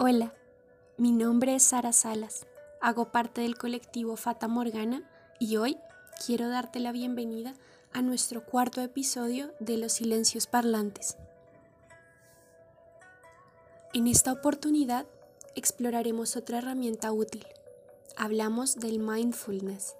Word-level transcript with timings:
Hola, 0.00 0.32
mi 0.96 1.10
nombre 1.10 1.56
es 1.56 1.64
Sara 1.64 1.92
Salas, 1.92 2.46
hago 2.80 3.10
parte 3.10 3.40
del 3.40 3.58
colectivo 3.58 4.14
Fata 4.14 4.46
Morgana 4.46 5.02
y 5.40 5.56
hoy 5.56 5.76
quiero 6.24 6.48
darte 6.48 6.78
la 6.78 6.92
bienvenida 6.92 7.56
a 7.92 8.00
nuestro 8.00 8.44
cuarto 8.44 8.80
episodio 8.80 9.52
de 9.58 9.76
Los 9.76 9.94
Silencios 9.94 10.46
Parlantes. 10.46 11.16
En 13.92 14.06
esta 14.06 14.30
oportunidad 14.30 15.04
exploraremos 15.56 16.36
otra 16.36 16.58
herramienta 16.58 17.10
útil. 17.10 17.44
Hablamos 18.16 18.76
del 18.76 19.00
mindfulness, 19.00 19.96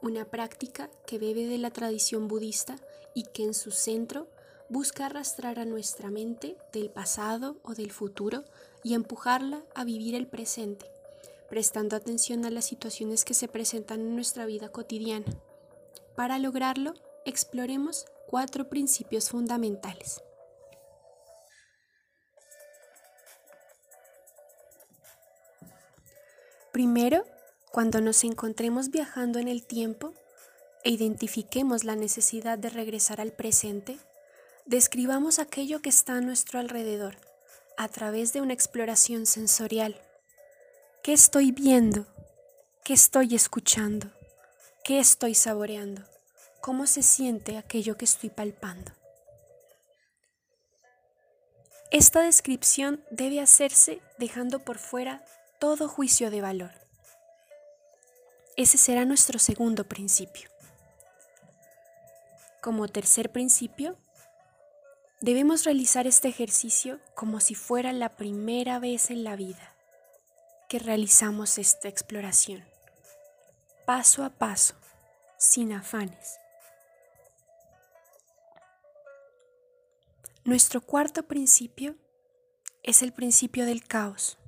una 0.00 0.24
práctica 0.24 0.88
que 1.06 1.18
bebe 1.18 1.46
de 1.46 1.58
la 1.58 1.70
tradición 1.70 2.26
budista 2.26 2.76
y 3.12 3.24
que 3.24 3.44
en 3.44 3.52
su 3.52 3.70
centro 3.70 4.28
busca 4.68 5.06
arrastrar 5.06 5.58
a 5.58 5.64
nuestra 5.64 6.10
mente 6.10 6.56
del 6.72 6.90
pasado 6.90 7.56
o 7.62 7.74
del 7.74 7.92
futuro 7.92 8.44
y 8.86 8.94
empujarla 8.94 9.64
a 9.74 9.82
vivir 9.82 10.14
el 10.14 10.28
presente, 10.28 10.86
prestando 11.48 11.96
atención 11.96 12.44
a 12.44 12.50
las 12.50 12.66
situaciones 12.66 13.24
que 13.24 13.34
se 13.34 13.48
presentan 13.48 13.98
en 13.98 14.14
nuestra 14.14 14.46
vida 14.46 14.68
cotidiana. 14.68 15.26
Para 16.14 16.38
lograrlo, 16.38 16.94
exploremos 17.24 18.06
cuatro 18.28 18.68
principios 18.68 19.30
fundamentales. 19.30 20.22
Primero, 26.72 27.24
cuando 27.72 28.00
nos 28.00 28.22
encontremos 28.22 28.90
viajando 28.92 29.40
en 29.40 29.48
el 29.48 29.66
tiempo 29.66 30.14
e 30.84 30.90
identifiquemos 30.90 31.82
la 31.82 31.96
necesidad 31.96 32.56
de 32.56 32.70
regresar 32.70 33.20
al 33.20 33.32
presente, 33.32 33.98
Describamos 34.68 35.38
aquello 35.38 35.80
que 35.80 35.90
está 35.90 36.16
a 36.16 36.20
nuestro 36.20 36.58
alrededor 36.58 37.25
a 37.76 37.88
través 37.88 38.32
de 38.32 38.40
una 38.40 38.52
exploración 38.52 39.26
sensorial. 39.26 40.00
¿Qué 41.02 41.12
estoy 41.12 41.52
viendo? 41.52 42.06
¿Qué 42.84 42.94
estoy 42.94 43.34
escuchando? 43.34 44.10
¿Qué 44.84 44.98
estoy 44.98 45.34
saboreando? 45.34 46.02
¿Cómo 46.60 46.86
se 46.86 47.02
siente 47.02 47.58
aquello 47.58 47.96
que 47.96 48.04
estoy 48.04 48.30
palpando? 48.30 48.92
Esta 51.90 52.22
descripción 52.22 53.04
debe 53.10 53.40
hacerse 53.40 54.00
dejando 54.18 54.58
por 54.58 54.78
fuera 54.78 55.24
todo 55.60 55.88
juicio 55.88 56.30
de 56.30 56.40
valor. 56.40 56.72
Ese 58.56 58.78
será 58.78 59.04
nuestro 59.04 59.38
segundo 59.38 59.84
principio. 59.84 60.48
Como 62.60 62.88
tercer 62.88 63.30
principio, 63.30 63.96
Debemos 65.26 65.64
realizar 65.64 66.06
este 66.06 66.28
ejercicio 66.28 67.00
como 67.16 67.40
si 67.40 67.56
fuera 67.56 67.92
la 67.92 68.14
primera 68.14 68.78
vez 68.78 69.10
en 69.10 69.24
la 69.24 69.34
vida 69.34 69.74
que 70.68 70.78
realizamos 70.78 71.58
esta 71.58 71.88
exploración, 71.88 72.62
paso 73.86 74.22
a 74.22 74.30
paso, 74.30 74.76
sin 75.36 75.72
afanes. 75.72 76.38
Nuestro 80.44 80.80
cuarto 80.80 81.24
principio 81.24 81.96
es 82.84 83.02
el 83.02 83.12
principio 83.12 83.66
del 83.66 83.84
caos. 83.84 84.38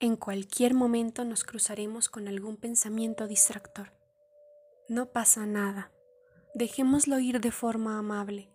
En 0.00 0.16
cualquier 0.16 0.74
momento 0.74 1.24
nos 1.24 1.44
cruzaremos 1.44 2.10
con 2.10 2.28
algún 2.28 2.58
pensamiento 2.58 3.26
distractor. 3.26 3.90
No 4.86 5.06
pasa 5.06 5.46
nada. 5.46 5.90
Dejémoslo 6.52 7.20
ir 7.20 7.40
de 7.40 7.50
forma 7.50 7.98
amable 7.98 8.53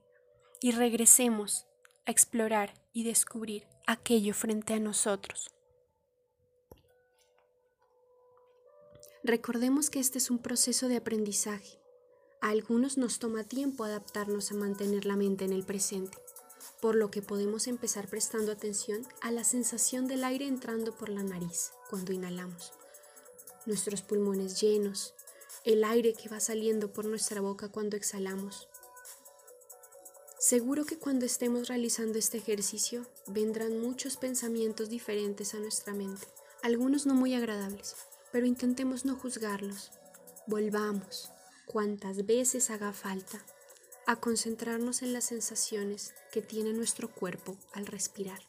y 0.61 0.71
regresemos 0.71 1.65
a 2.05 2.11
explorar 2.11 2.73
y 2.93 3.03
descubrir 3.03 3.65
aquello 3.87 4.33
frente 4.33 4.73
a 4.73 4.79
nosotros. 4.79 5.51
Recordemos 9.23 9.89
que 9.89 9.99
este 9.99 10.17
es 10.17 10.31
un 10.31 10.39
proceso 10.39 10.87
de 10.87 10.97
aprendizaje. 10.97 11.77
A 12.41 12.49
algunos 12.49 12.97
nos 12.97 13.19
toma 13.19 13.43
tiempo 13.43 13.83
adaptarnos 13.83 14.51
a 14.51 14.55
mantener 14.55 15.05
la 15.05 15.17
mente 15.17 15.43
en 15.43 15.51
el 15.51 15.65
presente, 15.65 16.17
por 16.81 16.95
lo 16.95 17.11
que 17.11 17.21
podemos 17.21 17.67
empezar 17.67 18.07
prestando 18.07 18.51
atención 18.51 19.05
a 19.21 19.31
la 19.31 19.43
sensación 19.43 20.07
del 20.07 20.23
aire 20.23 20.47
entrando 20.47 20.95
por 20.95 21.09
la 21.09 21.23
nariz 21.23 21.71
cuando 21.89 22.13
inhalamos, 22.13 22.71
nuestros 23.65 24.01
pulmones 24.01 24.61
llenos, 24.61 25.13
el 25.65 25.83
aire 25.83 26.13
que 26.13 26.29
va 26.29 26.39
saliendo 26.39 26.93
por 26.93 27.03
nuestra 27.03 27.41
boca 27.41 27.67
cuando 27.67 27.97
exhalamos, 27.97 28.69
Seguro 30.39 30.85
que 30.85 30.97
cuando 30.97 31.25
estemos 31.25 31.67
realizando 31.67 32.17
este 32.17 32.37
ejercicio 32.37 33.05
vendrán 33.27 33.81
muchos 33.81 34.15
pensamientos 34.15 34.87
diferentes 34.87 35.53
a 35.53 35.59
nuestra 35.59 35.93
mente, 35.93 36.27
algunos 36.63 37.05
no 37.05 37.13
muy 37.13 37.33
agradables, 37.33 37.97
pero 38.31 38.45
intentemos 38.45 39.03
no 39.03 39.17
juzgarlos. 39.17 39.91
Volvamos, 40.47 41.29
cuantas 41.65 42.25
veces 42.25 42.69
haga 42.69 42.93
falta, 42.93 43.43
a 44.07 44.15
concentrarnos 44.21 45.01
en 45.01 45.11
las 45.11 45.25
sensaciones 45.25 46.13
que 46.31 46.41
tiene 46.41 46.71
nuestro 46.71 47.09
cuerpo 47.09 47.57
al 47.73 47.85
respirar. 47.85 48.39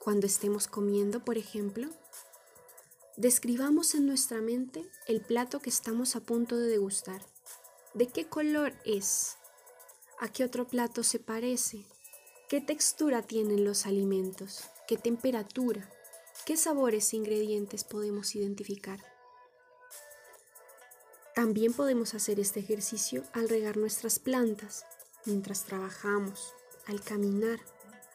Cuando 0.00 0.26
estemos 0.26 0.66
comiendo, 0.66 1.24
por 1.24 1.38
ejemplo, 1.38 1.90
describamos 3.16 3.94
en 3.94 4.06
nuestra 4.06 4.40
mente 4.40 4.84
el 5.06 5.20
plato 5.20 5.60
que 5.60 5.70
estamos 5.70 6.16
a 6.16 6.20
punto 6.20 6.56
de 6.56 6.66
degustar 6.66 7.22
¿De 7.94 8.06
qué 8.06 8.28
color 8.28 8.74
es? 8.84 9.38
¿A 10.20 10.28
qué 10.28 10.44
otro 10.44 10.66
plato 10.66 11.02
se 11.02 11.18
parece? 11.18 11.86
¿Qué 12.48 12.60
textura 12.60 13.22
tienen 13.22 13.64
los 13.64 13.86
alimentos? 13.86 14.64
¿Qué 14.86 14.98
temperatura? 14.98 15.90
¿Qué 16.44 16.56
sabores 16.56 17.12
e 17.12 17.16
ingredientes 17.16 17.84
podemos 17.84 18.34
identificar? 18.34 19.00
También 21.34 21.72
podemos 21.72 22.14
hacer 22.14 22.38
este 22.40 22.60
ejercicio 22.60 23.22
al 23.32 23.48
regar 23.48 23.76
nuestras 23.78 24.18
plantas, 24.18 24.84
mientras 25.24 25.64
trabajamos, 25.64 26.52
al 26.86 27.00
caminar, 27.00 27.60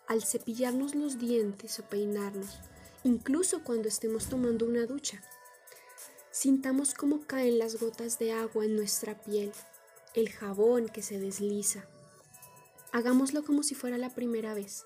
al 0.08 0.24
cepillarnos 0.24 0.94
los 0.94 1.18
dientes 1.18 1.80
o 1.80 1.84
peinarnos, 1.84 2.60
incluso 3.04 3.64
cuando 3.64 3.88
estemos 3.88 4.30
tomando 4.30 4.66
una 4.66 4.86
ducha. 4.86 5.22
Sintamos 6.34 6.96
cómo 6.96 7.28
caen 7.28 7.60
las 7.60 7.80
gotas 7.80 8.18
de 8.18 8.32
agua 8.32 8.66
en 8.66 8.76
nuestra 8.76 9.22
piel, 9.22 9.52
el 10.16 10.30
jabón 10.30 10.90
que 10.90 11.04
se 11.04 11.20
desliza. 11.20 11.86
Hagámoslo 12.92 13.44
como 13.46 13.62
si 13.62 13.76
fuera 13.76 14.00
la 14.00 14.16
primera 14.16 14.56
vez, 14.56 14.84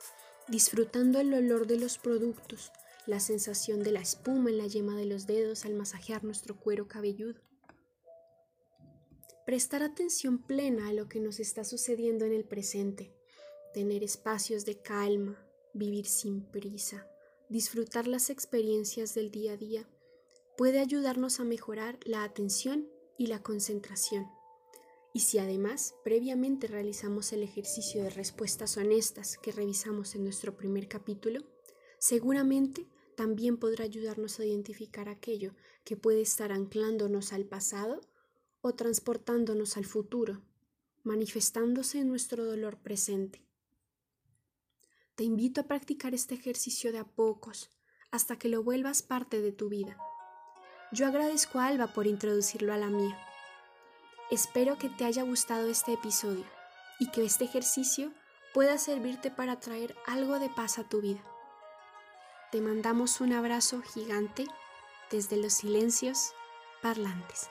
disfrutando 0.50 1.22
el 1.22 1.34
olor 1.34 1.66
de 1.66 1.80
los 1.80 2.00
productos, 2.00 2.74
la 3.06 3.22
sensación 3.22 3.82
de 3.82 3.94
la 3.94 4.02
espuma 4.02 4.50
en 4.50 4.58
la 4.58 4.68
yema 4.68 4.98
de 4.98 5.06
los 5.06 5.26
dedos 5.26 5.64
al 5.64 5.74
masajear 5.74 6.26
nuestro 6.26 6.60
cuero 6.60 6.90
cabelludo. 6.90 7.40
Prestar 9.46 9.84
atención 9.84 10.40
plena 10.40 10.90
a 10.90 10.94
lo 10.94 11.08
que 11.08 11.22
nos 11.22 11.40
está 11.40 11.64
sucediendo 11.64 12.26
en 12.26 12.34
el 12.34 12.44
presente, 12.44 13.16
tener 13.74 14.04
espacios 14.04 14.66
de 14.66 14.82
calma, 14.82 15.42
vivir 15.74 16.08
sin 16.08 16.42
prisa, 16.42 17.08
disfrutar 17.48 18.06
las 18.06 18.30
experiencias 18.30 19.14
del 19.14 19.32
día 19.32 19.54
a 19.54 19.58
día 19.58 19.88
puede 20.58 20.80
ayudarnos 20.80 21.40
a 21.40 21.44
mejorar 21.44 22.00
la 22.04 22.24
atención 22.24 22.90
y 23.18 23.28
la 23.28 23.44
concentración. 23.44 24.28
Y 25.14 25.22
si 25.22 25.38
además 25.38 25.96
previamente 26.04 26.68
realizamos 26.68 27.32
el 27.32 27.44
ejercicio 27.44 28.04
de 28.04 28.10
respuestas 28.10 28.76
honestas 28.78 29.38
que 29.38 29.52
revisamos 29.52 30.16
en 30.16 30.24
nuestro 30.24 30.58
primer 30.58 30.88
capítulo, 30.88 31.42
seguramente 32.00 32.88
también 33.16 33.58
podrá 33.58 33.86
ayudarnos 33.86 34.40
a 34.40 34.46
identificar 34.46 35.10
aquello 35.10 35.56
que 35.84 35.96
puede 35.96 36.22
estar 36.22 36.52
anclándonos 36.52 37.34
al 37.34 37.46
pasado 37.46 38.02
o 38.62 38.74
transportándonos 38.74 39.78
al 39.78 39.86
futuro, 39.86 40.42
manifestándose 41.04 42.00
en 42.00 42.10
nuestro 42.10 42.46
dolor 42.46 42.80
presente. 42.82 43.48
Te 45.16 45.24
invito 45.24 45.62
a 45.62 45.68
practicar 45.68 46.14
este 46.14 46.36
ejercicio 46.36 46.92
de 46.92 47.00
a 47.00 47.06
pocos 47.06 47.70
hasta 48.12 48.38
que 48.38 48.50
lo 48.50 48.64
vuelvas 48.64 49.02
parte 49.02 49.42
de 49.42 49.52
tu 49.52 49.70
vida. 49.70 49.98
Yo 50.92 51.06
agradezco 51.06 51.60
a 51.60 51.68
Alba 51.68 51.88
por 51.88 52.08
introducirlo 52.08 52.74
a 52.74 52.78
la 52.78 52.88
mía. 52.88 53.18
Espero 54.32 54.78
que 54.78 54.90
te 54.90 55.04
haya 55.04 55.24
gustado 55.24 55.68
este 55.68 55.94
episodio 55.94 56.46
y 56.98 57.12
que 57.12 57.26
este 57.26 57.44
ejercicio 57.44 58.14
pueda 58.54 58.78
servirte 58.78 59.30
para 59.30 59.60
traer 59.60 59.96
algo 60.06 60.40
de 60.40 60.50
paz 60.50 60.80
a 60.80 60.84
tu 60.84 61.02
vida. 61.02 61.22
Te 62.52 62.62
mandamos 62.62 63.20
un 63.20 63.34
abrazo 63.34 63.82
gigante 63.82 64.48
desde 65.12 65.36
los 65.36 65.54
silencios 65.54 66.32
parlantes. 66.82 67.50